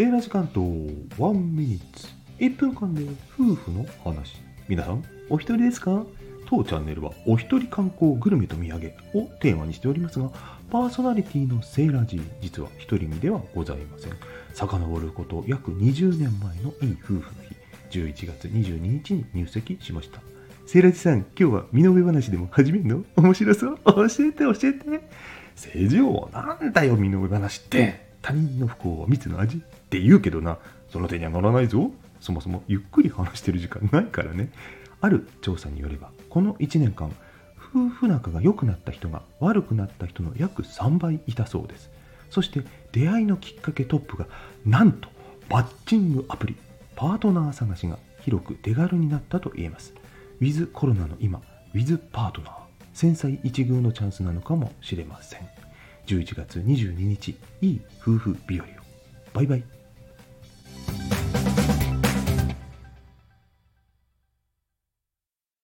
[0.00, 0.62] セーラ時間と
[1.18, 2.08] ワンミニッツ。
[2.38, 3.02] 1分間で
[3.38, 4.40] 夫婦の話。
[4.66, 6.06] 皆さんお一人ですか？
[6.46, 10.30] 当チャンネルはお一人観光グルメと土産をテーマにしておりますが
[10.70, 14.12] パーソナリティのセーラジー実は一人身ではございません。
[14.54, 17.20] 遡ること約20年前のいい夫婦の
[17.90, 17.98] 日。
[17.98, 20.22] 11月22日に入籍しました。
[20.64, 23.04] セーラジさん今日は身の上話でも始めるの？
[23.16, 23.78] 面白そう？
[23.84, 25.10] 教えて教えて。
[25.56, 28.08] 正常なんだよ身の上話って。
[28.22, 30.58] 他人の不幸は蜜の味って言うけどな。
[30.88, 31.90] その手には乗らないぞ。
[32.20, 34.50] そもそもゆっくり話してる時間ないからね。
[35.00, 37.10] ある調査によればこの1年間
[37.72, 41.90] 夫婦仲が良くなった人が悪くなった人の約3倍いたそうです。
[42.30, 42.62] そして
[42.92, 44.26] 出会いのきっかけトップが
[44.64, 45.08] なんと
[45.48, 46.56] マッチングアプリ
[46.96, 49.94] パートナー探しが広く手軽になったと言えます。
[50.40, 51.40] ウィズコロナの今
[51.74, 52.60] ウィズパートナー。
[52.92, 55.48] 繊細一遇のチャンスなのかもしれません。
[56.10, 58.68] 11月22日いい夫婦日和を。
[59.32, 59.79] バイバイ。